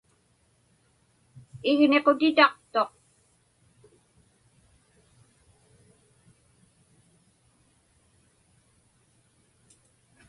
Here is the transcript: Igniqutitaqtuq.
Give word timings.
Igniqutitaqtuq. 1.69 2.89